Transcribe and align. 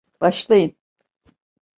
Başlayın. 0.21 0.75